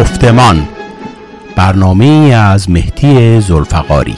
[0.00, 0.56] گفتمان.
[1.56, 4.14] برنامه از مهدی زلفقاری.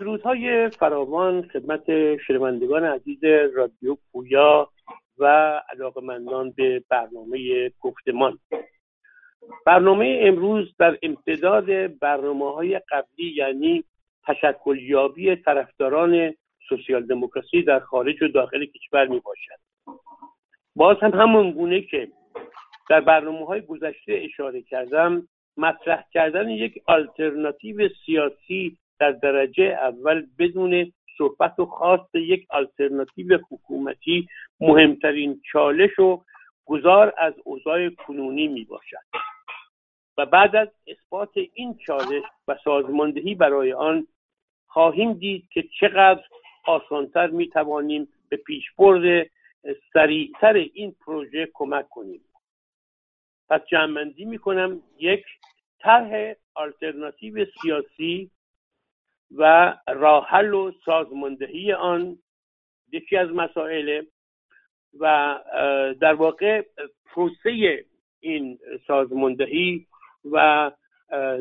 [0.00, 1.82] درودهای فراوان خدمت
[2.26, 3.24] شنوندگان عزیز
[3.56, 4.68] رادیو پویا
[5.18, 5.24] و
[5.72, 8.38] علاقمندان به برنامه گفتمان.
[9.66, 13.84] برنامه امروز در امتداد برنامه های قبلی یعنی
[14.26, 16.34] تشکلیابی طرفداران
[16.68, 19.60] سوسیال دموکراسی در خارج و داخل کشور می باشد
[20.76, 22.08] باز هم همون گونه که
[22.90, 30.92] در برنامه های گذشته اشاره کردم مطرح کردن یک آلترناتیو سیاسی در درجه اول بدون
[31.18, 34.28] صحبت و خواست یک آلترناتیو حکومتی
[34.60, 36.22] مهمترین چالش و
[36.66, 38.96] گذار از اوضاع کنونی می باشد
[40.18, 44.06] و بعد از اثبات این چالش و سازماندهی برای آن
[44.66, 46.22] خواهیم دید که چقدر
[46.68, 49.30] آسانتر می توانیم به پیشبرد
[49.92, 52.20] سریعتر این پروژه کمک کنیم.
[53.48, 55.24] پس جمعندی می کنم یک
[55.78, 58.30] طرح آلترناتیو سیاسی
[59.36, 62.18] و راحل و سازماندهی آن
[62.92, 64.02] یکی از مسائل
[65.00, 65.34] و
[66.00, 66.62] در واقع
[67.06, 67.84] پروسه
[68.20, 69.86] این سازماندهی
[70.32, 70.70] و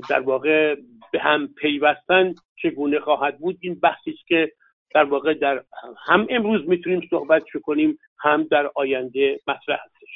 [0.09, 0.75] در واقع
[1.11, 3.57] به هم پیوستن چگونه خواهد بود.
[3.61, 4.51] این بحثی است که
[4.89, 5.63] در واقع در
[5.97, 10.09] هم امروز می‌تونیم صحبت کنیم هم در آینده مطرح هستش.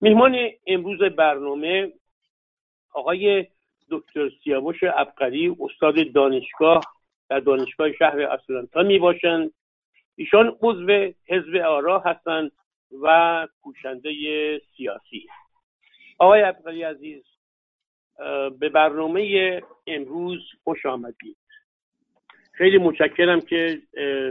[0.00, 0.36] میهمان
[0.66, 1.92] امروز برنامه
[2.92, 3.46] آقای
[3.90, 6.80] دکتر سیاوش ابقری استاد دانشگاه
[7.28, 9.52] در دانشگاه شهر اطلانتا می باشند
[10.16, 12.52] ایشان عضو حزب آرا هستند
[13.02, 14.12] و کوشنده
[14.76, 15.26] سیاسی.
[16.18, 17.22] آقای ابقری عزیز
[18.58, 21.36] به برنامه امروز خوش آمدید.
[22.60, 23.82] خیلی متشکرم که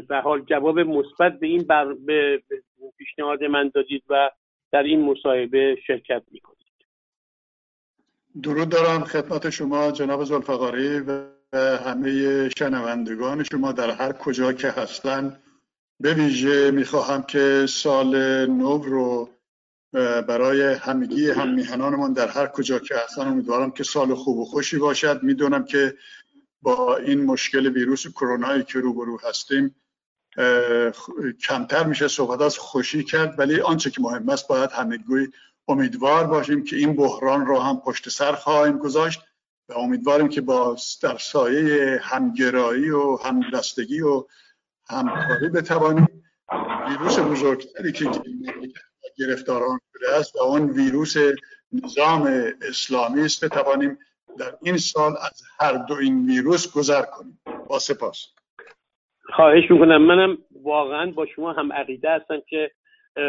[0.10, 1.94] به حال جواب مثبت به این بر...
[1.94, 2.44] به
[2.98, 4.30] پیشنهاد من دادید و
[4.72, 6.60] در این مصاحبه شرکت می‌کنید.
[8.44, 11.24] درود دارم خدمت شما جناب زلفقاری و
[11.86, 15.40] همه شنوندگان شما در هر کجا که هستن.
[16.00, 19.30] به ویژه می‌خواهم که سال نو رو
[20.28, 24.78] برای همگی هم میهنانمان در هر کجا که هستن امیدوارم که سال خوب و خوشی
[24.78, 25.24] باشد.
[25.24, 25.94] می‌دونم که
[26.62, 29.76] با این مشکل ویروس کرونایی که روبرو هستیم
[31.42, 35.32] کمتر میشه صحبت از خوشی کرد ولی آنچه که مهم است باید همگی
[35.68, 39.22] امیدوار باشیم که این بحران را هم پشت سر خواهیم گذاشت
[39.70, 44.26] و امیدواریم که با در سایه همگرایی و همدستگی و
[44.90, 46.08] همکاری بتوانیم
[46.90, 48.12] ویروس بزرگتری که
[49.18, 51.16] گرفتاران شده است و اون ویروس
[51.72, 53.98] نظام اسلامی است بتوانیم
[54.40, 57.40] در این سال از هر دو این ویروس گذر کنیم.
[57.70, 58.36] با سپاس.
[59.36, 60.02] خواهش می‌کنم.
[60.02, 62.72] منم واقعا با شما هم عقیده هستم که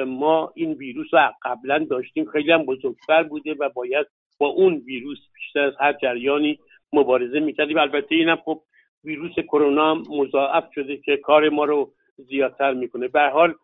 [0.07, 2.31] ما این ویروس رو قبلا داشتیم.
[2.31, 4.07] خیلی هم بزرگتر بوده و باید
[4.39, 6.59] با اون ویروس بیشتر از هر جریانی
[6.93, 7.79] مبارزه می‌کردیم.
[7.79, 8.63] البته اینم خب
[9.05, 13.09] ویروس کرونا مضاعف شده که کار ما رو زیادتر می‌کنه.
[13.09, 13.55] به حال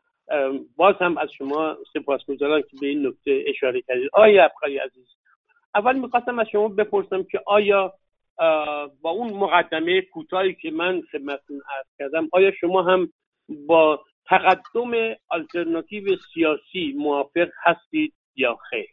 [0.76, 4.10] باز هم از شما سپاسگزارم که به این نکته اشاره کردید.
[4.12, 5.06] آیا ابخاری عزیز
[5.76, 7.94] اول می‌خواستم از شما بپرسم که آیا
[9.02, 13.12] با اون مقدمه کوتاهی که من خدمتتون عرض کردم آیا شما هم
[13.66, 14.90] با تقدم
[15.28, 18.88] آلترناتیو سیاسی موافق هستید یا خیر؟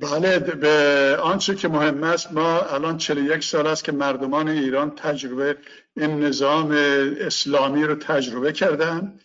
[0.00, 5.56] بله به آنچه که مهم است ما الان 41 سال است که مردمان ایران تجربه
[5.96, 6.70] این نظام
[7.20, 9.18] اسلامی رو تجربه کردن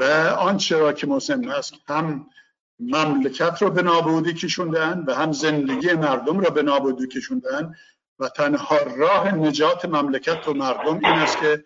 [0.00, 0.04] و
[0.38, 2.26] آنچه را که مهم است هم
[2.80, 7.74] مملکت رو به نابودی کشوندن و هم زندگی مردم را به نابودی کشوندن
[8.18, 11.64] و تنها راه نجات مملکت و مردم این است که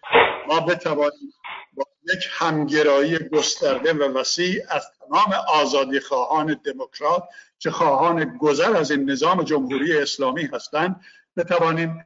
[0.48, 1.32] ما بتوانیم
[1.72, 1.84] با
[2.14, 7.22] یک همگرایی گسترده و وسیع از تمام آزادی خواهان دموکرات
[7.58, 11.00] که خواهان گذر از این نظام جمهوری اسلامی هستند
[11.36, 12.04] بتوانیم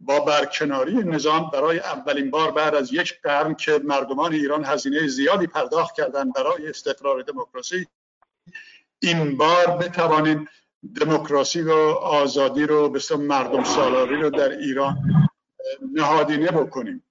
[0.00, 5.46] با برکناری نظام برای اولین بار بعد از یک قرن که مردمان ایران هزینه زیادی
[5.46, 7.86] پرداخت کردند برای استقرار دموکراسی
[9.02, 10.48] این بار بتوانیم
[11.00, 14.96] دموکراسی و آزادی رو به مردم سالاری رو در ایران
[15.92, 17.04] نهادینه بکنیم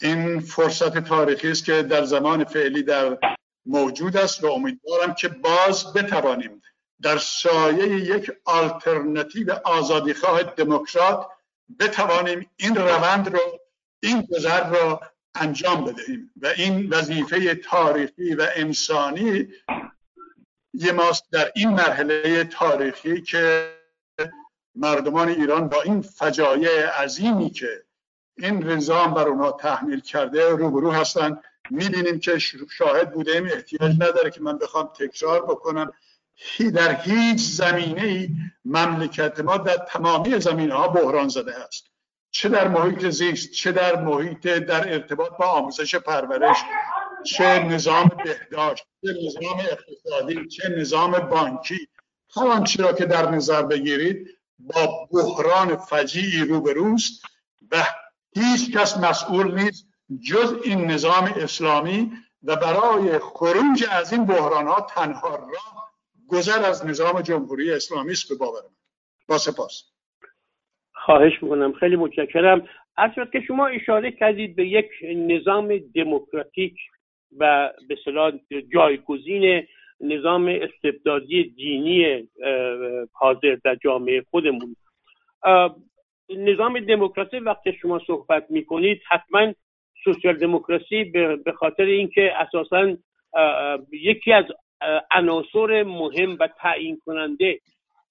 [0.00, 3.18] این فرصت تاریخی است که در زمان فعلی در
[3.66, 6.62] موجود است و امیدوارم که باز بتوانیم
[7.02, 11.26] در سایه یک آلترنتیو آزادیخواه دموکرات
[11.80, 13.40] بتوانیم این روند رو
[14.02, 15.00] این گذر رو
[15.34, 19.48] انجام بدهیم و این وظیفه تاریخی و انسانی
[20.92, 23.72] ماست در این مرحله تاریخی که
[24.74, 27.82] مردمان ایران با این فجایع عظیمی که
[28.38, 34.40] این نظام بر اونها تحمیل کرده روبرو هستند می‌بینیم که شاهد بوده احتیاج نداره که
[34.40, 35.92] من بخوام تکرار بکنم.
[36.74, 38.28] در هیچ زمینه ای
[38.64, 41.86] مملکت ما در تمامی زمینه ها بحران زده است.
[42.30, 46.56] چه در محیط زیست چه در محیط در ارتباط با آموزش پرورش.
[47.26, 51.88] چه نظام بهداشت چه نظام اقتصادی چه نظام بانکی.
[52.36, 54.28] هر آنچه را که در نظر بگیرید
[54.58, 57.24] با بحران فجیعی روبروست
[57.72, 57.76] و
[58.34, 59.86] هیچ کس مسئول نیست
[60.30, 62.12] جز این نظام اسلامی
[62.42, 65.92] و برای خروج از این بحران ها تنها راه
[66.28, 68.76] گذر از نظام جمهوری اسلامی است به باور من.
[69.28, 69.82] با سپاس.
[70.94, 71.72] خواهش می‌کنم.
[71.72, 72.68] خیلی متشکرم.
[72.96, 76.74] از که شما اشاره کردید به یک نظام دموکراتیک
[77.38, 78.32] و به صلاح
[78.74, 79.66] جایگزین
[80.00, 82.28] نظام استبدادی دینی
[83.12, 84.76] حاضر در جامعه خودمون.
[86.36, 89.52] نظام دموکراسی وقتی شما صحبت می‌کنید حتما
[90.04, 91.04] سوسیال دموکراسی
[91.44, 92.96] به خاطر اینکه اساسا
[93.92, 94.44] یکی از
[95.10, 97.60] عناصر مهم و تعیین کننده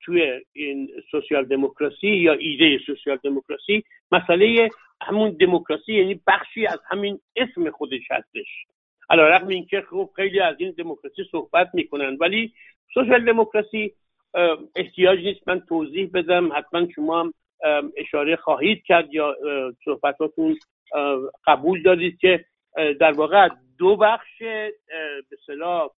[0.02, 4.70] توی این سوسیال دموکراسی یا ایده سوسیال دموکراسی مسئله
[5.02, 8.48] همون دموکراسی یعنی بخشی از همین اسم خودش هستش.
[9.10, 12.18] علا رقم این که خب خیلی از این دموکراسی صحبت می‌کنن.
[12.20, 12.54] ولی
[12.94, 13.94] سوشال دموکراسی
[14.76, 16.54] احتیاج نیست من توضیح بدم.
[16.54, 17.34] حتما شما هم
[17.98, 19.36] اشاره خواهید کرد یا
[19.86, 20.58] صحبتاتون
[21.48, 22.46] قبول دارید که
[23.00, 24.38] در واقع دو بخش
[25.30, 25.90] به صلاح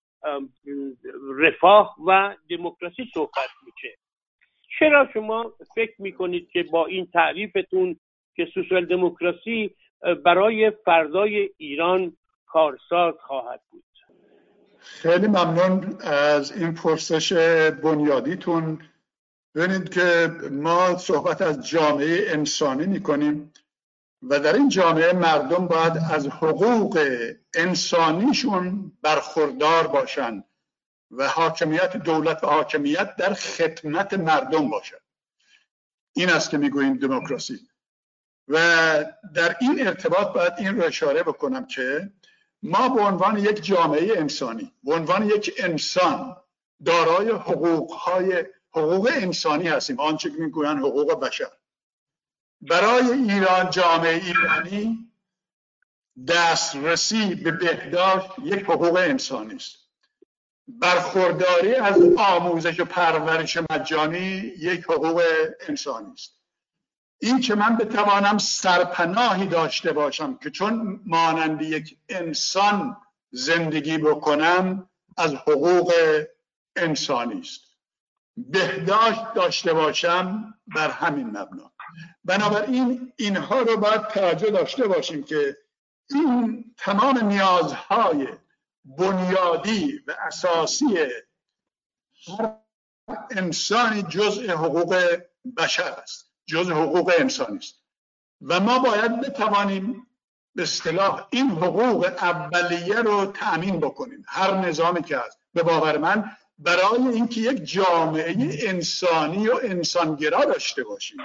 [1.39, 3.97] رفاه و دموکراسی صحبت میشه.
[4.79, 7.97] چرا شما فکر می‌کنید که با این تعریفتون
[8.37, 9.71] که سوسیال دموکراسی
[10.25, 12.17] برای فردای ایران
[12.57, 13.85] کارساز خواهد بود.
[14.79, 17.33] خیلی ممنون از این پرسش
[17.83, 18.83] بنیادیتون.
[19.55, 23.53] ببینید که ما صحبت از جامعه انسانی می‌کنیم
[24.23, 27.23] و در این جامعه مردم باید از حقوق
[27.55, 30.45] انسانیشون برخوردار باشند
[31.11, 35.01] و حاکمیت دولت و حاکمیت در خدمت مردم باشد
[36.13, 37.69] این است که می‌گوییم دموکراسی.
[38.49, 38.59] و
[39.35, 42.11] در این ارتباط باید این رو اشاره بکنم که
[42.63, 46.37] ما به عنوان یک جامعه انسانی به عنوان یک انسان
[46.85, 50.01] دارای حقوق های حقوق انسانی هستیم.
[50.01, 51.51] آنچه که می‌گویند حقوق بشر.
[52.61, 55.13] برای ایران جامعه ایرانی
[56.29, 59.77] دسترسی به بهداشت یک حقوق انسانی است.
[60.69, 65.23] برخورداری از آموزش و پرورش مجانی یک حقوق
[65.69, 66.36] انسانی است.
[67.19, 72.97] این که من بتوانم سرپناهی داشته باشم که چون مانند یک انسان
[73.31, 75.93] زندگی بکنم از حقوق
[76.77, 77.61] انسانی است.
[78.37, 81.73] بهداشت داشته باشم بر همین مبنا.
[82.25, 85.57] بنابراین اینها رو باید توجه داشته باشیم که
[86.11, 88.29] این تمام نیازهای
[88.85, 90.99] بنیادی و اساسی
[92.39, 92.55] هر
[93.31, 95.19] انسانی جزء حقوق
[95.57, 96.26] بشر است.
[96.47, 97.83] جز حقوق انسانی است.
[98.41, 100.07] و ما باید بتوانیم
[100.55, 104.25] به اصطلاح این حقوق اولیه رو تأمین بکنیم.
[104.29, 105.39] هر نظامی که هست.
[105.55, 108.37] به باور من برای اینکه یک جامعه
[108.69, 111.19] انسانی و انسانگرا داشته باشیم.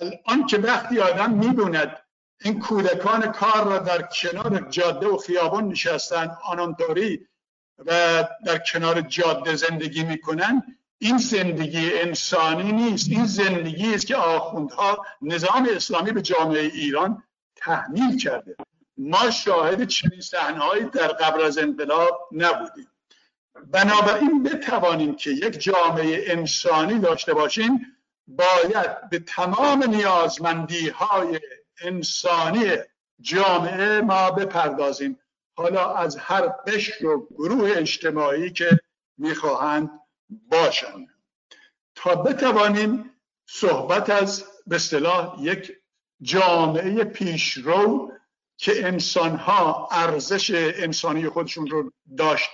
[0.00, 1.96] الان که وقتی آدم می‌دوند
[2.40, 7.26] این کودکان کار را در کنار جاده و خیابان نشستن آنانطوری
[7.78, 13.10] و در کنار جاده زندگی می‌کنن این زندگی انسانی نیست.
[13.10, 17.22] این زندگی است که آخوندها نظام اسلامی به جامعه ایران
[17.56, 18.56] تحمیل کرده.
[18.96, 22.86] ما شاهد چنین صحنه‌هایی در قبل از انقلاب نبودیم.
[23.66, 27.86] بنابراین بتوانیم که یک جامعه انسانی داشته باشیم
[28.26, 31.40] باید به تمام نیازمندی های
[31.80, 32.72] انسانی
[33.20, 35.18] جامعه ما بپردازیم.
[35.54, 38.80] حالا از هر قشر و گروه اجتماعی که
[39.18, 39.99] می‌خواهند
[40.50, 41.08] باشند
[41.94, 43.10] تا بتوانیم
[43.46, 45.72] صحبت از به اصطلاح یک
[46.22, 48.12] جامعه پیشرو
[48.56, 52.50] که انسانها ارزش انسانی خودشون رو داشت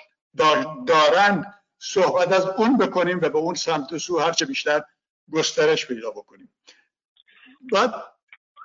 [0.87, 4.83] دارند صحبت از اون بکنیم و به اون سمت و سو هرچه بیشتر
[5.33, 6.53] گسترش پیدا بکنیم.
[7.73, 7.95] بعد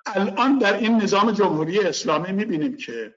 [0.05, 3.15] الان در این نظام جمهوری اسلامی می‌بینیم که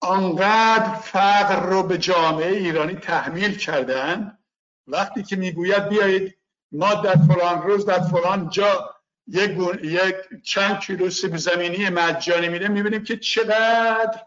[0.00, 4.38] آنقدر فقر رو به جامعه ایرانی تحمیل کردن
[4.86, 6.38] وقتی که می‌گوید بیایید
[6.72, 8.94] ما در فلان روز در فلان جا
[9.26, 9.50] یک,
[9.82, 14.20] یک چند کیلو سیب زمینی مجانی میده می‌بینیم که چقدر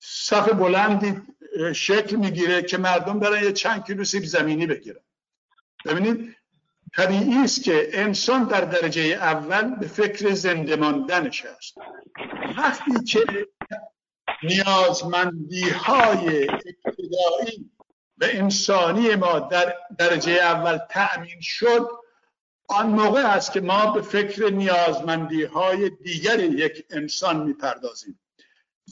[0.00, 1.22] صف بلندی
[1.74, 5.00] شکل می‌گیره که مردم برن یه چند کیلو سیب زمینی بگیرن.
[5.84, 6.36] ببینید
[6.96, 11.74] طبیعی است که انسان در درجه اول به فکر زنده ماندنش است.
[12.58, 13.46] وقتی که
[14.42, 17.70] نیازمندی های ابتدایی
[18.20, 21.88] و انسانی ما در درجه اول تأمین شد
[22.68, 28.20] آن موقع است که ما به فکر نیازمندی های دیگر یک انسان می‌پردازیم.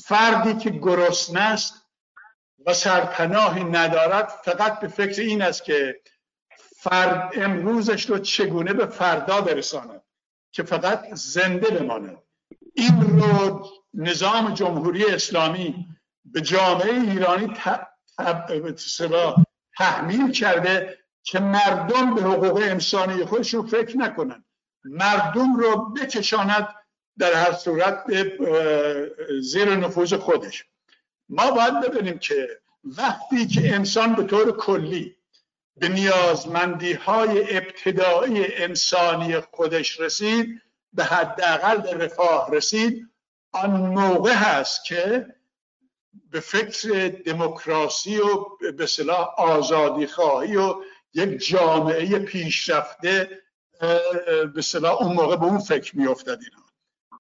[0.05, 1.75] فردی که گرسنه است
[2.67, 6.01] و سرپناهی ندارد فقط به فکر این است که
[6.77, 10.03] فرد امروزش رو چگونه به فردا برساند
[10.53, 12.19] که فقط زنده بماند.
[12.75, 15.87] این رو نظام جمهوری اسلامی
[16.25, 17.55] به جامعه ایرانی
[19.79, 24.45] تحمیل کرده که مردم به حقوق انسانی خودشون فکر نکنن.
[24.85, 26.69] مردم رو بکشاند
[27.19, 28.33] در هر صورت به
[29.43, 30.65] زیر نفوذ خودش.
[31.29, 35.17] ما باید ببینیم که وقتی که انسان به طور کلی
[35.77, 43.09] به نیازمندی های ابتدایی انسانی خودش رسید به حداقل رفاه رسید
[43.53, 45.27] آن موقع هست که
[46.31, 50.75] به فکر دموکراسی و به صلاح آزادی خواهی و
[51.15, 53.43] یک جامعه پیشرفته
[54.55, 56.65] به صلاح اون موقع به اون فکر میافتد اینا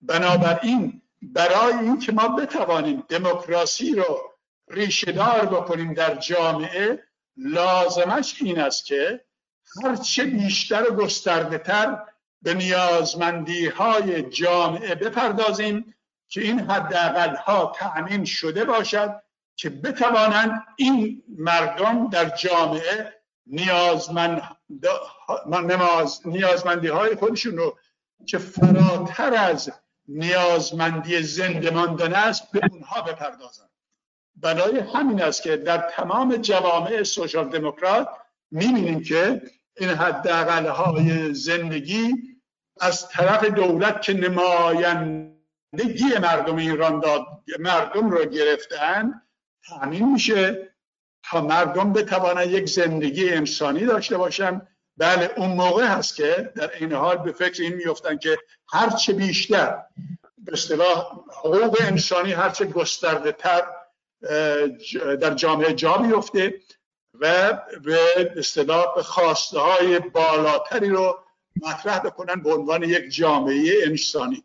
[0.02, 4.19] بنابراین برای اینکه ما بتوانیم دموکراسی رو
[4.69, 7.02] ریشهدار بکنیم در جامعه
[7.37, 9.25] لازمش این است که
[9.85, 11.99] هرچه بیشتر و گسترده تر
[12.43, 15.95] به نیازمندی های جامعه بپردازیم
[16.28, 19.23] که این حداقل ها تأمین شده باشد
[19.56, 23.14] که بتوانند این مردم در جامعه
[23.47, 24.42] نیازمند
[26.25, 27.78] نیازمندی های خودشون رو
[28.26, 29.73] که فراتر از
[30.08, 33.70] نیازمندی زنده ماندن است به اونها بپردازند.
[34.37, 38.08] برای همین است که در تمام جوامع سوشال دموکرات
[38.50, 39.42] می‌بینیم که
[39.76, 42.14] این حداقل های زندگی
[42.80, 44.14] از طرف دولت که
[45.73, 47.27] نمایندگی مردم ایران داد
[47.59, 49.23] مردم رو گرفتن
[49.69, 50.73] تامین میشه
[51.31, 54.69] تا مردم بتوانند یک زندگی انسانی داشته باشن.
[54.97, 59.83] بله اون موقع هست که در این حال به فکر این میفتن که هرچه بیشتر
[60.39, 63.63] به اصطلاح حقوق انسانی هرچه گسترده تر
[65.21, 66.55] در جامعه جا بیفته
[67.15, 67.53] و
[67.85, 67.99] به
[68.37, 71.19] اصطلاح خواسته های بالاتری رو
[71.63, 74.45] مطرح بکنن به عنوان یک جامعه انسانی.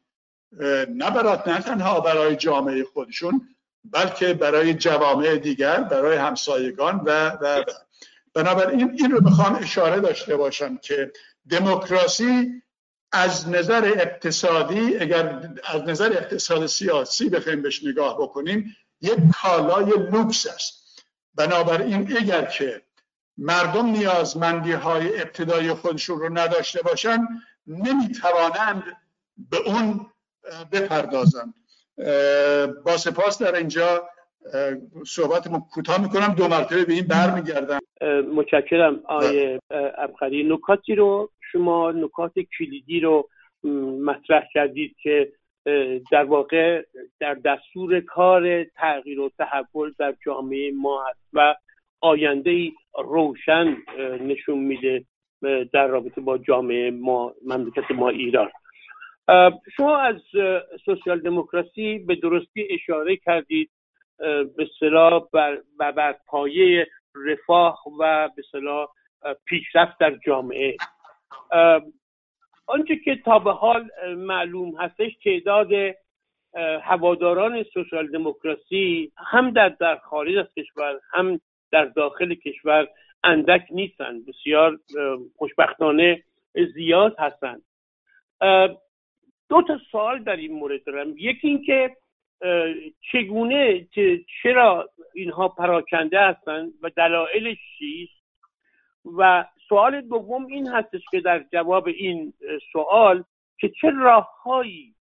[0.90, 3.50] نه برات نه تنها برای جامعه خودشون
[3.86, 7.64] بلکه برای جوامع دیگر برای همسایگان و و
[8.34, 11.12] بنابراین این رو می‌خوام اشاره داشته باشم که
[11.50, 12.64] دموکراسی
[13.12, 20.48] از نظر اقتصادی اگر از نظر اقتصاد سیاسی بخوایم بهش نگاه بکنیم یک کالای لوکس
[20.48, 21.04] است.
[21.36, 22.82] بنابراین اگر که
[23.38, 27.28] مردم نیازمندی های ابتدای خودشون رو نداشته باشن
[27.68, 28.84] نمی‌توانند
[29.38, 30.13] به اون
[30.72, 31.54] بپردازند
[32.86, 34.10] با سپاس در اینجا
[35.08, 36.36] صحبت کوتاه می‌کنم.
[36.38, 37.80] دو مرتبه به این برمیگردم.
[38.36, 39.02] متشکرم.
[39.06, 39.60] آیه
[39.98, 43.30] ابخری نکاتی رو شما نکات کلیدی رو
[44.06, 45.32] مطرح کردید که
[46.12, 46.84] در واقع
[47.20, 51.56] در دستور کار تغییر و تحول در جامعه ما هست و
[52.02, 53.78] آینده ای روشن
[54.22, 55.06] نشون میده
[55.74, 58.50] در رابطه با جامعه ما مملکت ما ایران.
[59.78, 60.16] شما از
[60.86, 63.70] سوسیال دموکراسی به درستی اشاره کردید
[64.58, 68.88] به صلاح بر, بر پایه رفاه و به صلاح
[69.46, 70.78] پیشرفت در جامعه.
[72.66, 75.96] آنچه که تا به حال معلوم هستش تعداد
[76.82, 81.40] هواداران سوسیال دموکراسی هم در در خارج از کشور هم
[81.72, 82.88] در داخل کشور
[83.24, 84.26] اندک نیستند.
[84.26, 84.80] بسیار
[85.36, 86.24] خوشبختانه
[86.74, 87.62] زیاد هستند.
[89.54, 91.14] دو تا سوال در این مورد دارم.
[91.18, 91.98] یکی اینکه
[93.12, 93.88] چگونه
[94.44, 98.24] چرا اینها پراکنده هستند و دلایلش چیست؟
[99.18, 102.34] و سوال دوم این هستش که در جواب این
[102.72, 103.24] سوال
[103.58, 104.96] که چه راههایی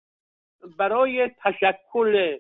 [0.79, 2.37] برای تشکل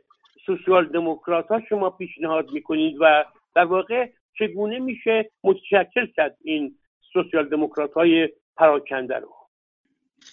[0.46, 3.24] سوسیال دموکرات ها شما پیشنهاد می‌کنید و
[3.54, 6.74] در واقع چگونه میشه متشکل کرد این
[7.12, 9.37] سوسیال دموکرات های پراکنده رو؟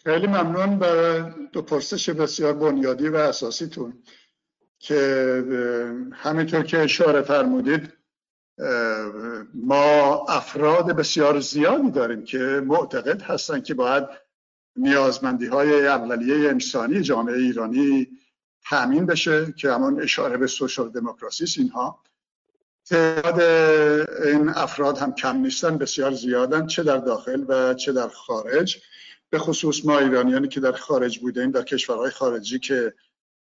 [0.04, 4.04] خیلی ممنون برای دو پرسش بسیار بنیادی و اساسیتون
[4.80, 5.44] که
[6.14, 7.94] همینطور که اشاره فرمودید
[9.54, 14.04] ما افراد بسیار زیادی داریم که معتقد هستند که باید
[14.76, 18.08] نیازمندی های اولیه انسانی جامعه ایرانی
[18.70, 22.04] تأمین بشه که همون اشاره به سوشال دموکراسی اینها
[22.86, 23.42] تعداد
[24.26, 28.82] این افراد هم کم نیستن بسیار زیادن چه در داخل و چه در خارج.
[29.36, 32.94] به خصوص ما ایرانیانی که در خارج بودیم در کشورهای خارجی که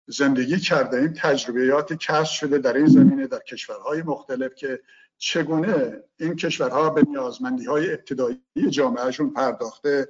[0.06, 4.80] زندگی کرده این تجربیات کسب شده در این زمینه در کشورهای مختلف که
[5.18, 8.40] چگونه این کشورها به نیازمندی های ابتدایی
[8.70, 10.08] جامعهشون پرداخته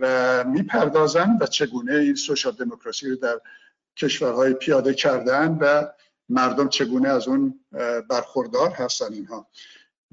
[0.00, 3.40] و می‌پردازن و چگونه این سوشال دموکراسی رو در
[3.96, 5.84] کشورهای پیاده کردن و
[6.28, 7.60] مردم چگونه از اون
[8.10, 9.46] برخوردار هستن اینها.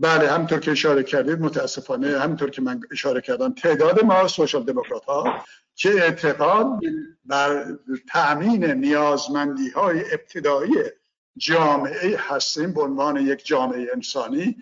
[0.02, 5.06] بله همطور که اشاره کردید متاسفانه همطور که من اشاره کردم تعداد ما سوشال دموکرات
[5.06, 6.80] ها که اعتقاد
[7.26, 7.78] بر
[8.10, 10.76] تأمین نیازمندی های ابتدایی
[11.38, 14.58] جامعه هستیم به عنوان یک جامعه انسانی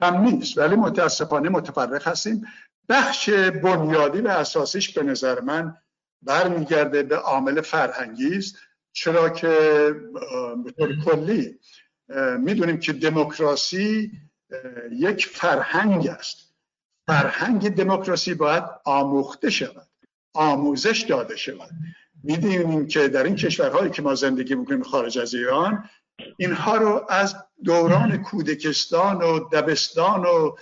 [0.00, 0.58] کم نیست.
[0.58, 2.46] ولی متاسفانه متفرق هستیم.
[2.88, 5.76] بخش بنیادی و اساسیش به نظر من
[6.22, 8.56] برمیگرده به عامل فرهنگی است.
[8.92, 9.48] چرا که
[10.64, 11.58] به طور کلی
[12.38, 14.12] می‌دونیم که دموکراسی
[14.92, 16.54] یک فرهنگ است.
[17.06, 19.88] فرهنگ دموکراسی باید آموخته شود
[20.34, 21.70] آموزش داده شود.
[22.22, 25.88] می‌دونیم که در این کشورهایی که ما زندگی می‌کنیم خارج از ایران
[26.36, 30.56] اینها رو از دوران کودکستان و دبستان و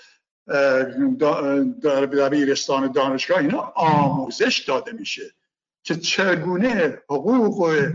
[1.83, 5.35] دبیرستان دانشگاه اینا آموزش داده میشه
[5.83, 7.87] که چگونه حقوق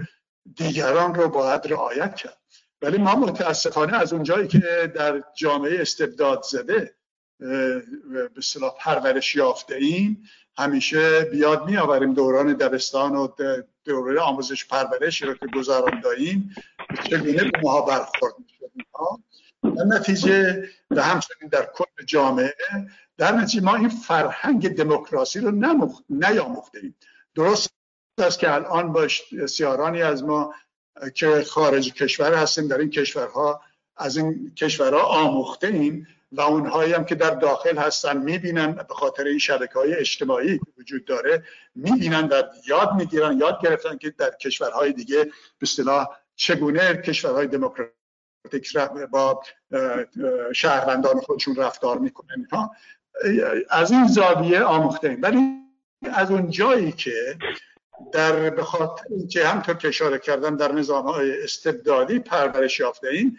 [0.56, 2.38] دیگران رو باید رعایت کرد.
[2.82, 6.96] ولی ما متاسفانه از اونجایی که در جامعه استبداد زده
[8.36, 10.24] به صلاح پرورش یافته ایم
[10.58, 13.28] همیشه بیاد می آوریم دوران دبستان و
[13.86, 16.56] دوره آموزش پرورش رو که گذاران داییم
[17.04, 18.34] چگونه به ما برخورد
[19.64, 22.56] در نتیجه و همچنین در کل جامعه
[23.18, 25.52] در نتیجه ما این فرهنگ دموکراسی رو
[26.10, 26.96] نیاموخته ایم
[27.36, 27.70] درست
[28.18, 29.08] است که الان با
[29.48, 30.54] سیارانی از ما
[31.14, 33.62] که خارج کشور هستیم در این کشورها
[33.98, 39.24] از این کشورها آموخته ایم و اونهایی هم که در داخل هستن می‌بینن به خاطر
[39.24, 41.44] این شبکه های اجتماعی وجود داره
[41.76, 45.32] می‌بینن و یاد می‌گیرن یاد گرفتن که در کشورهای دیگه به
[45.62, 48.78] اصطلاح چگونه کشورهای دموکراتیک
[49.12, 49.44] با
[50.54, 52.48] شهروندان خودشون رفتار می‌کنن.
[53.70, 55.40] از این زاویه آموخته ایم ولی
[56.14, 57.38] از اون جایی که
[58.14, 61.08] در به خاطر اینکه همطور که اشاره کردم در نظام
[61.44, 63.38] استبدادی پرورش یافته این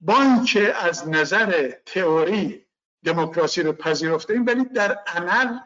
[0.00, 2.66] با اینکه از نظر تئوری
[3.04, 5.58] دموکراسی رو پذیرفته ایم ولی در عمل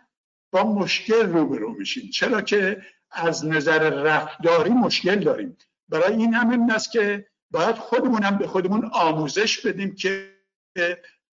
[0.52, 2.10] با مشکل روبرو میشیم.
[2.10, 5.58] چرا که از نظر رفتاری مشکل داریم.
[5.88, 10.32] برای این هم است که باید خودمون هم به خودمون آموزش بدیم که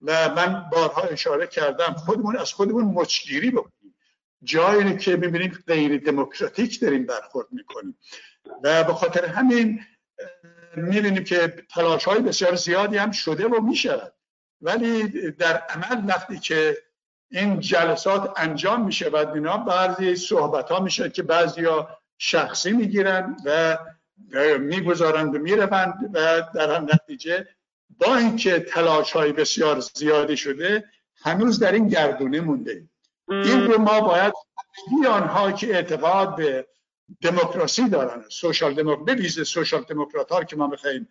[0.02, 3.79] و من بارها اشاره کردم خودمون از خودمون مچگیری بکنیم.
[4.44, 7.98] جایی که می‌بینیم غیر دموکراتیک داریم برخورد می‌کنیم.
[8.64, 9.80] و به خاطر همین
[10.76, 14.14] می‌بینیم که تلاش های بسیار زیادی هم شده و می‌شود.
[14.62, 16.78] ولی در عمل وقتی که
[17.32, 23.38] این جلسات انجام میشه و اینا بعضی صحبت ها میشه که بعضی ها شخصی می‌گیرن
[23.46, 23.78] و
[24.60, 27.48] می‌گذارند و می‌روند و در هم نتیجه
[28.00, 30.86] با اینکه تلاش های بسیار زیادی شده
[31.22, 32.84] هنوز در این گردونه مونده
[33.30, 34.34] این رو ما باید
[35.10, 36.68] آنها که اعتقاد به
[37.22, 41.10] دموکراسی دارن سوشال دموکراسی سوشال دموکرات ها که ما می‌خوایم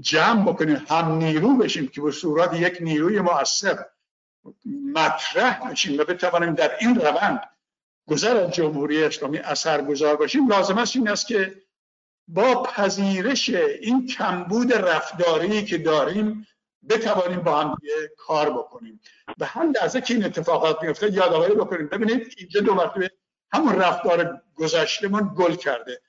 [0.00, 3.84] جمع بکنیم هم نیرو بشیم که به صورت یک نیروی مؤثر
[4.94, 7.40] مطرح بشیم و بتوانیم در این روند
[8.08, 11.62] گذر از جمهوری اسلامی اثر گذار باشیم لازم است این است که
[12.28, 13.48] با پذیرش
[13.80, 16.46] این کمبود رفتاری که داریم
[16.88, 17.76] بتوانیم با هم
[18.16, 19.00] کار بکنیم.
[19.38, 21.88] و هم لحظه که این اتفاقات میفته یادآوری بکنیم.
[21.88, 23.10] ببینید اینجا دو مرتبه
[23.52, 26.00] همون رفتار گذشتهمون گل کرده.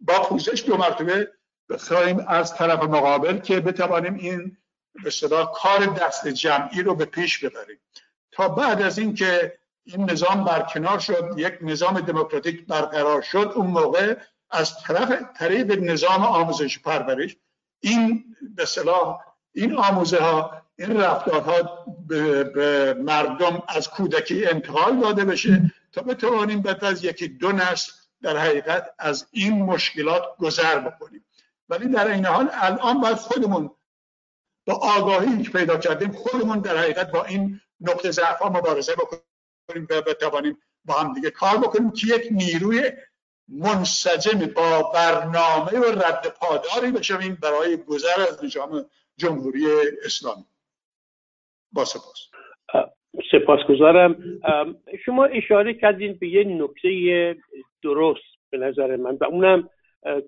[0.00, 1.32] با پوزش دو مرتبه
[1.68, 4.56] بخوایم از طرف مقابل که بتوانیم این
[5.04, 5.10] به
[5.54, 7.80] کار دست جمعی رو به پیش ببریم.
[8.32, 14.16] تا بعد از اینکه این نظام برکنار شد یک نظام دموکراتیک برقرار شد اون موقع
[14.50, 17.36] از طرف طریق نظام آموزش پرورش
[17.80, 19.20] این به صلاح
[19.54, 26.84] این آموزه ها این رفتارها به, مردم از کودکی انتقال داده بشه تا بتوانیم بعد
[26.84, 31.24] از یکی دو نسل در حقیقت از این مشکلات گذر بکنیم.
[31.68, 33.70] ولی در این حال الان باید خودمون
[34.66, 39.86] با آگاهی که پیدا کردیم خودمون در حقیقت با این نقطه ضعف ها مبارزه بکنیم
[39.90, 42.92] و بتوانیم با هم دیگه کار بکنیم که یک نیروی
[43.48, 48.86] منسجم با برنامه و رد پاداری بشویم برای گذر از نظام
[49.20, 49.66] جمهوری
[50.04, 50.44] اسلامی.
[51.72, 52.30] با سپاس.
[53.32, 54.16] سپاسگزارم.
[55.04, 57.36] شما اشاره کردین به یه نکته
[57.82, 59.68] درست به نظر من و اونم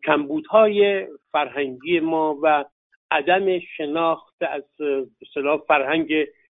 [0.04, 2.64] کمبودهای فرهنگی ما و
[3.10, 4.64] عدم شناخت از
[5.22, 6.12] اصطلاح فرهنگ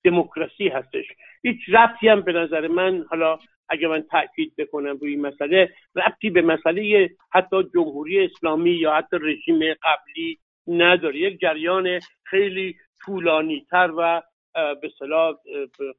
[0.04, 1.04] دموکراسی هستش.
[1.42, 6.30] هیچ ربطی هم به نظر من حالا اگه من تاکید بکنم روی این مسئله ربطی
[6.30, 11.16] به مسئله حتی جمهوری اسلامی یا حتی رژیم قبلی نداره.
[11.16, 14.22] یک جریان خیلی طولانی تر و
[14.54, 15.34] به صلاح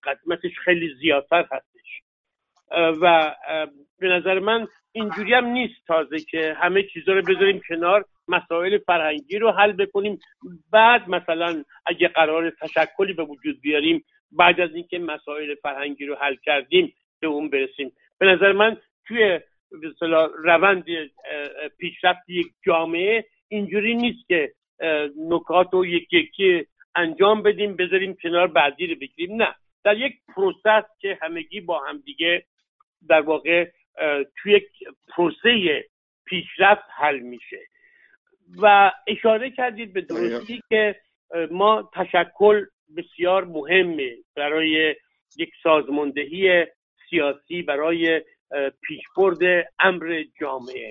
[0.04, 2.02] قدمتش خیلی زیادتر هستش.
[3.02, 3.36] و
[4.00, 9.40] به نظر من اینجوری هم نیست تازه که همه چیزا رو بذاریم کنار مسائل فرهنگی
[9.40, 10.20] رو حل بکنیم.
[10.72, 16.36] بعد مثلا اگه قرار تشکلی به وجود بیاریم بعد از اینکه مسائل فرهنگی رو حل
[16.36, 17.92] کردیم به اون برسیم.
[18.20, 19.40] به نظر من توی
[20.44, 20.86] روند
[21.78, 24.54] پیشرفت یک جامعه اینجوری نیست که
[25.18, 29.42] نکات رو یک یکی انجام بدیم بذاریم کنار بعدی رو بگیریم.
[29.42, 29.56] نه.
[29.84, 32.46] در یک پروسس که همگی با همدیگه
[33.08, 33.70] در واقع
[34.38, 34.68] توی یک
[35.08, 35.84] پروسه
[36.26, 37.60] پیشرفت حل میشه.
[38.62, 40.96] و اشاره کردید به درستی که
[41.52, 42.66] ما تشکل
[42.98, 44.96] بسیار مهمه برای
[45.38, 46.66] یک سازماندهی
[47.10, 48.22] سیاسی برای
[48.82, 50.90] پیشبرد امر جامعه.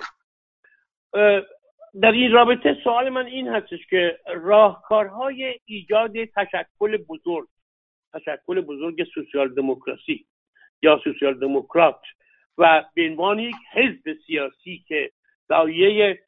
[2.00, 7.48] در این رابطه سوال من این هستش که راهکارهای ایجاد تشکل بزرگ
[8.14, 10.26] تشکل بزرگ سوسیال دموکراسی
[10.82, 12.00] یا سوسیال دموکرات
[12.58, 15.10] و به عنوان یک حزب سیاسی که
[15.48, 16.18] دایه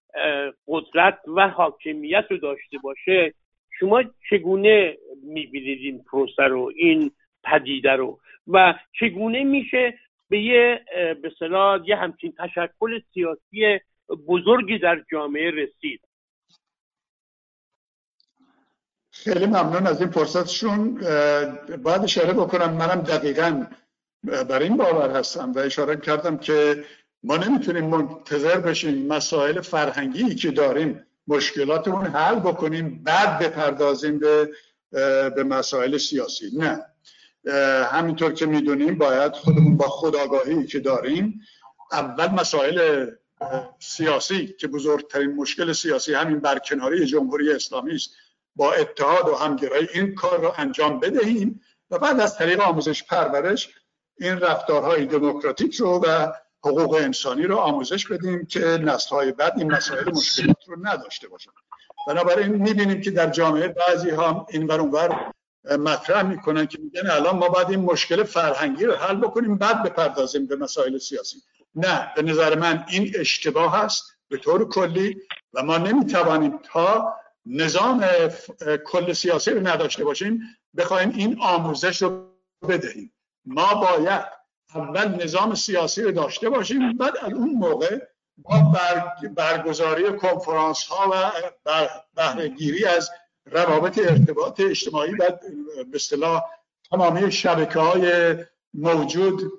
[0.68, 3.34] قدرت و حاکمیت رو داشته باشه
[3.78, 7.10] شما چگونه می‌بینید این پروسه رو این
[7.44, 9.98] پدیده رو؟ و چگونه میشه
[10.28, 10.84] به یه
[11.22, 11.32] به
[11.86, 16.00] یه همچین تشکل سیاسی بزرگی در جامعه رسید.
[19.10, 20.94] خیلی ممنون از این فرصتشون.
[21.82, 23.66] باید اشاره بکنم منم دقیقا
[24.24, 26.84] بر این باور هستم و اشاره کردم که
[27.22, 34.50] ما نمی‌تونیم منتظر بشیم مسائل فرهنگی که داریم مشکلاتمون حل بکنیم بعد بپردازیم به
[35.36, 36.50] به مسائل سیاسی.
[36.58, 36.84] نه.
[37.84, 41.40] همینطور که می‌دونیم باید خودمون با خداگاهی که داریم
[41.92, 43.06] اول مسائل
[43.78, 48.10] سیاسی که بزرگترین مشکل سیاسی همین برکناری جمهوری اسلامی است.
[48.56, 53.68] با اتحاد و همگرایی این کار رو انجام بدهیم و بعد از طریق آموزش پرورش
[54.18, 56.32] این رفتارهای دموکراتیک رو و
[56.64, 61.50] حقوق انسانی رو آموزش بدیم که نسل‌های بعد این مسائل مشکلات رو نداشته باشن.
[62.08, 65.32] بنابراین می‌بینیم که در جامعه بعضی ها این اونور
[65.78, 70.46] مطرح می‌کنن که میگن الان ما باید این مشکل فرهنگی رو حل بکنیم بعد بپردازیم
[70.46, 71.42] به مسائل سیاسی.
[71.76, 75.16] نه به نظر من این اشتباه هست به طور کلی
[75.54, 77.14] و ما نمی‌توانیم تا
[77.46, 78.04] نظام
[78.86, 80.40] کل سیاسی رو نداشته باشیم
[80.76, 82.30] بخوایم این آموزش رو
[82.68, 83.12] بدهیم.
[83.44, 84.24] ما باید
[84.74, 87.98] اول نظام سیاسی رو داشته باشیم بعد از اون موقع
[88.38, 88.74] با
[89.36, 91.30] برگزاری کنفرانس ها و
[92.14, 93.10] بهرهگیری از
[93.46, 95.30] روابط ارتباط اجتماعی و
[95.90, 96.42] به اصطلاح
[96.90, 98.34] تمامی شبکه های
[98.76, 99.52] موجود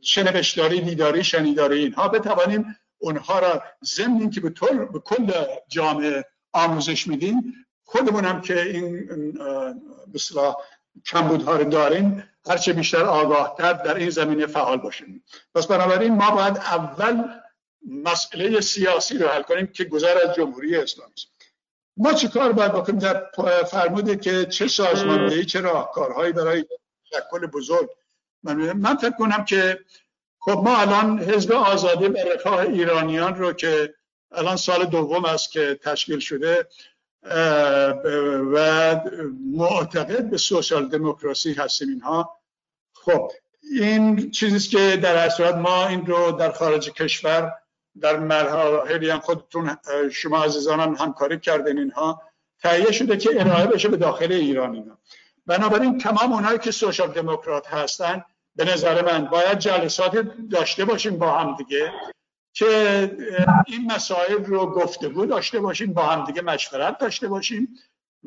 [0.00, 5.32] چه نوشتاری دیداری شنیداری اینها بتوانیم اونها را ضمن که به طور به کل
[5.68, 10.56] جامعه آموزش میدیم خودمون هم که این به اصطلاح
[11.06, 15.24] کمبودها رو داریم هرچه بیشتر آگاهتر در این زمینه فعال باشیم.
[15.54, 17.24] پس بنابراین ما باید اول
[17.88, 21.26] مسئله سیاسی رو حل کنیم که گذر از جمهوری اسلامی است.
[21.96, 23.24] ما چه کار باید بکنیم؟ در
[23.70, 26.64] فرموده که چه سازماندهی چه راهکارهایی برای
[27.12, 27.90] تشکل بزرگ
[28.44, 29.78] من, من فکر کنم که
[30.38, 33.94] خب ما الان حزب آزادی و رفاه ایرانیان رو که
[34.32, 36.66] الان سال دوم است که تشکیل شده
[38.54, 39.00] و
[39.56, 42.38] معتقد به سوشال دموکراسی هستیم اینها.
[42.92, 43.32] خب
[43.72, 47.52] این چیزی که در اصل ما این رو در خارج کشور
[48.00, 49.76] در مراحلی هم خودتون
[50.12, 52.22] شما عزیزانم همکاری کردین اینها.
[52.62, 54.98] تهیه شده که ارائه بشه به داخل ایران اینا.
[55.46, 58.24] بنابراین تمام اونایی که سوشال دموکرات هستن
[58.56, 60.16] به نظر من باید جلسات
[60.50, 61.92] داشته باشیم با هم دیگه
[62.52, 63.10] که
[63.66, 67.68] این مسائل رو گفتگو داشته باشیم با هم دیگه مشورت داشته باشیم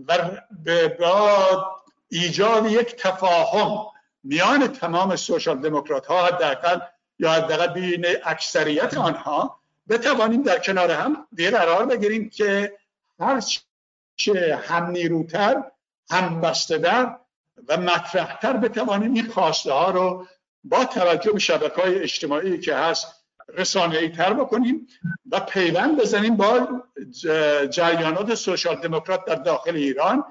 [0.08, 0.18] و
[1.00, 1.48] با
[2.10, 3.86] ایجاد یک تفاهم
[4.24, 6.80] میان تمام سوشال دموکرات ها حداقل
[7.20, 9.60] یا حداقل بین اکثریت آنها
[9.90, 12.78] بتوانیم در کنار هم دیگه قرار بگیریم که
[13.20, 13.44] هر
[14.16, 15.64] چه هم نیروتر
[16.12, 17.16] هم بسته‌تر
[17.68, 20.28] و مطرحتر بتوانیم این خواسته ها رو
[20.64, 23.18] با توجه به شبکه های اجتماعی که هست
[23.54, 24.88] رسانه‌ای تر بکنیم
[25.32, 26.68] و پیوند بزنیم با
[27.70, 30.24] جریانات سوشال دموکرات در داخل ایران.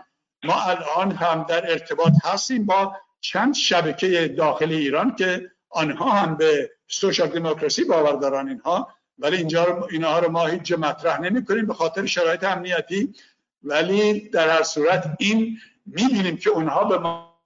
[0.45, 6.71] ما الان هم در ارتباط هستیم با چند شبکه داخل ایران که آنها هم به
[6.89, 8.89] سوشال دموکراسی باور دارن اینها.
[9.19, 13.15] ولی اینجا اینها رو ما هیچ مطرح نمی کنیم به خاطر شرایط امنیتی.
[13.63, 17.37] ولی در هر صورت این می‌بینیم که اونها به ما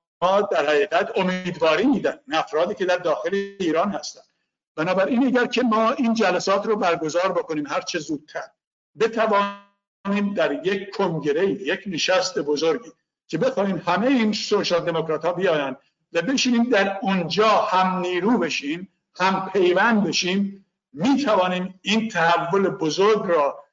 [0.52, 2.18] در حقیقت امیدواری میدن.
[2.32, 4.20] افرادی که در داخل ایران هستن.
[4.76, 8.44] بنابراین اگر که ما این جلسات رو برگزار بکنیم هر چه زودتر
[8.98, 12.90] بتوانیم در یک کنگره یک نشست بزرگی
[13.26, 15.76] که بخوایم همه این سوشال دموکرات ها بیاین
[16.12, 18.88] و بشینیم در اونجا هم نیرو بشیم
[19.20, 23.64] هم پیوند بشیم می توانیم این تحول بزرگ را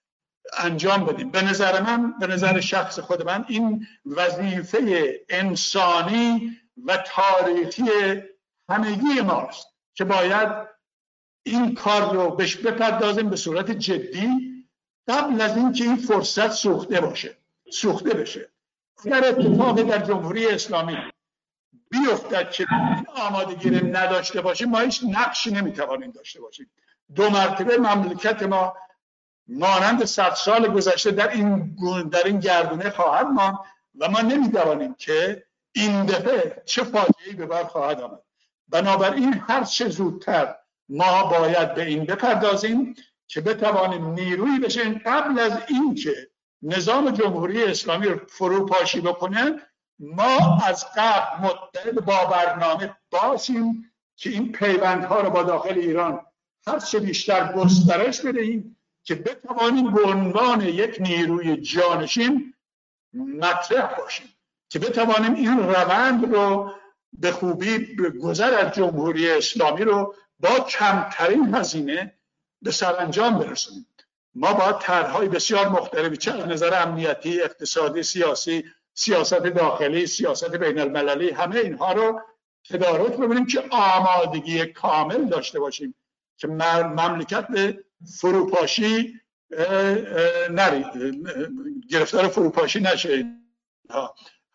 [0.53, 1.31] انجام بدیم.
[1.31, 7.83] به نظر من به نظر شخص خود من این وظیفه انسانی و تاریخی
[8.69, 10.67] همگی ماست که باید
[11.43, 14.29] این کار رو بهش بپردازیم به صورت جدی
[15.07, 17.37] قبل از اینکه این فرصت سوخته باشه
[17.71, 18.49] سوخته بشه.
[19.05, 20.97] اگر اتفاقی در جمهوری اسلامی
[21.91, 22.65] بیفتد که
[23.15, 26.69] آمادگی نداشته باشیم ما هیچ نقشی نمی‌توانیم داشته باشیم.
[27.15, 28.73] دو مرتبه مملکت ما
[29.47, 31.75] مانند صد سال گذشته در این
[32.11, 33.57] در این گردونه خواهد ماند
[33.99, 35.43] و ما نمی‌توانیم که
[35.75, 38.19] این دفعه چه فاجعه‌ای به بر خواهد آمد.
[38.67, 40.55] بنابراین هر چه زودتر
[40.89, 42.95] ما باید به این بپردازیم
[43.27, 46.29] که بتوانیم نیروی بشیم قبل از اینکه
[46.61, 49.61] نظام جمهوری اسلامی رو فروپاشی بکنه
[49.99, 56.21] ما از قبل متحد با برنامه باشیم که این پیوندها رو با داخل ایران
[56.67, 58.76] هر چه بیشتر گسترش بدهیم
[59.07, 62.53] که بتوانیم به عنوان یک نیروی جانشین
[63.13, 64.27] مطرح باشیم
[64.69, 66.71] که بتوانیم این روند رو
[67.13, 72.19] به خوبی گذر از جمهوری اسلامی رو با کمترین هزینه
[72.61, 73.87] به سرانجام برسونیم.
[74.35, 80.79] ما باید طرحهای بسیار مختلفی چه از نظر امنیتی اقتصادی سیاسی سیاست داخلی سیاست بین
[80.79, 82.21] المللی همه اینها رو
[82.69, 85.95] تدارک ببینیم که آمادگی کامل داشته باشیم
[86.37, 89.21] که مملکت به فروپاشی
[90.49, 90.85] نرید
[91.89, 93.25] گرفتار فروپاشی نشه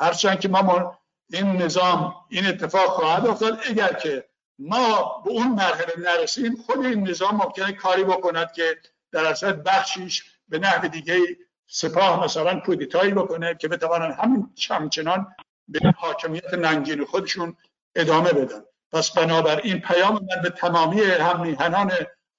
[0.01, 0.99] هرچند که ما
[1.31, 4.29] این نظام این اتفاق خواهد افتاد اگر که
[4.59, 8.79] ما به اون مرحله نرسیم خود این نظام ممکنه کاری بکند که
[9.13, 11.19] در اصل بخشیش به نحو دیگه
[11.67, 15.35] سپاه مثلا کودتایی بکنه که بتوانن همین چمچنان
[15.69, 17.57] به حاکمیت ننگین خودشون
[17.97, 18.63] ادامه بدن.
[18.93, 21.93] پس بنابراین پیام من به تمامی همیهنان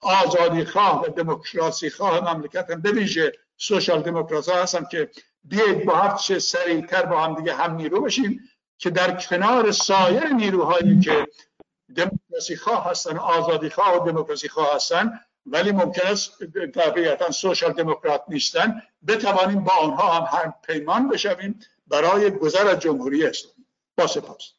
[0.04, 3.06] آزادی خواه و دموکراسی خواه مملکت هم به
[3.56, 5.10] سوشال دموکراسی هستم که
[5.44, 8.40] بیاید با هر چه سریعتر با هم دیگه هم نیرو بشیم
[8.78, 11.26] که در کنار سایر نیروهایی که
[11.96, 15.12] دموکراسی خواه هستن آزادی خواه و دموکراسی خواه هستن
[15.46, 22.30] ولی ممکن است طبیعتا سوشال دموکرات نیستن بتوانیم با آنها هم هم پیمان بشویم برای
[22.30, 23.66] گذر از جمهوری اسلامی.
[23.98, 24.54] با سپاس.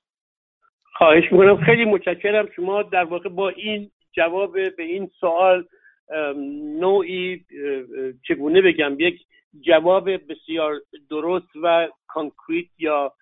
[0.97, 1.65] خواهش می‌کنم.
[1.65, 2.47] خیلی متشکرم.
[2.55, 5.65] شما در واقع با این جواب به این سوال
[6.79, 7.45] نوعی
[8.27, 9.25] چگونه بگم یک
[9.61, 13.13] جواب بسیار درست و کانکریت یا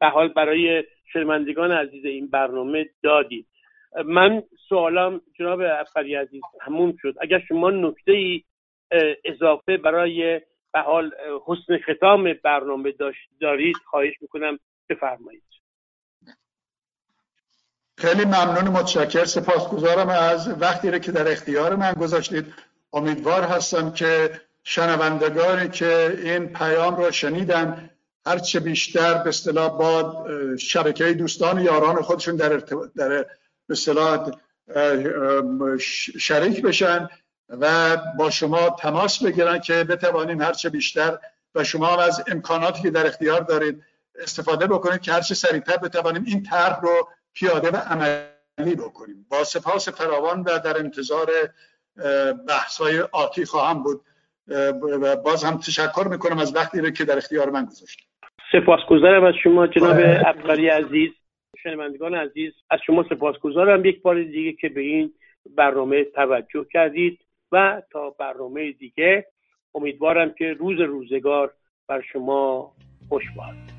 [0.00, 3.46] به حال برای شنوندگان عزیز این برنامه دادید.
[4.04, 7.14] من سوالم جناب افقری عزیز همون شد.
[7.20, 8.42] اگر شما نکته ای
[9.24, 10.40] اضافه برای
[10.72, 11.10] به حال
[11.46, 12.94] حسن ختام برنامه
[13.40, 15.42] دارید خواهش می‌کنم بفرمایید.
[17.98, 19.24] خیلی ممنون متشکر.
[19.24, 22.54] سپاسگزارم از وقتی رو که در اختیار من گذاشتید.
[22.92, 27.90] امیدوار هستم که شنوندگانی که این پیام را شنیدن
[28.26, 30.26] هرچه بیشتر به اصطلاح با
[30.58, 32.48] شبکه دوستان یاران خودشون در
[32.96, 33.26] در به
[33.70, 34.30] اصطلاح
[36.18, 37.08] شریک بشن
[37.48, 41.18] و با شما تماس بگیرن که بتوانیم هرچه بیشتر
[41.54, 43.84] و شما هم از امکاناتی که در اختیار دارید
[44.22, 49.26] استفاده بکنید که هرچه سریعتر بتوانیم این طرح رو پیاده و عملی بکنیم.
[49.30, 51.26] با سپاس فراوان و در انتظار
[52.48, 54.00] بحث های آتی خواهم بود.
[55.02, 58.08] و باز هم تشکر می‌کنم از وقتی رو که در اختیار من گذاشتید.
[58.52, 61.10] سپاسگزارم از شما جناب افقری عزیز
[61.62, 62.52] شنوندگان عزیز.
[62.70, 63.84] از شما سپاسگزارم.
[63.84, 65.14] یک بار دیگه که به این
[65.56, 67.18] برنامه توجه کردید
[67.52, 69.26] و تا برنامه دیگه
[69.74, 71.54] امیدوارم که روز روزگار
[71.88, 72.72] بر شما
[73.08, 73.77] خوش باد.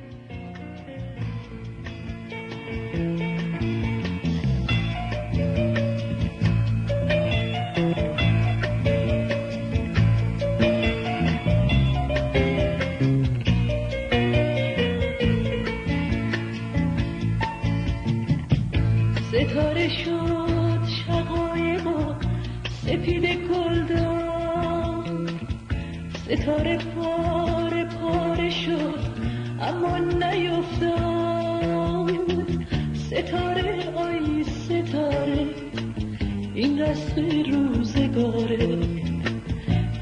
[22.90, 25.30] سپید گلدان
[26.26, 29.00] ستاره پاره پاره شد
[29.62, 31.00] اما نیفتاد.
[32.94, 35.48] ستاره آی ستاره
[36.56, 38.80] این رسم روزگاره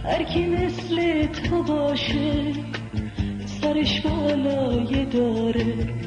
[0.04, 2.54] هر کی مثل تو باشه
[3.46, 5.98] سرش بالای داره.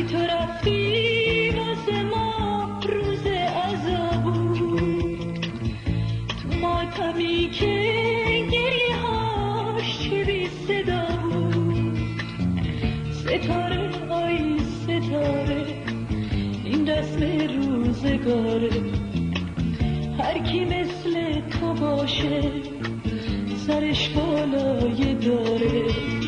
[0.00, 3.26] وقتی تو رفتی واسه ما روز
[3.66, 4.78] عذاب تو
[6.60, 7.92] ماتمی که
[8.52, 11.98] گریه هاش چه بی صدا بود
[13.12, 15.66] ستاره آی ستاره
[16.64, 17.20] این رسم
[17.56, 18.70] روزگاره
[20.18, 22.40] هر کی مثل تو باشه
[23.66, 26.19] سرش بالای داره.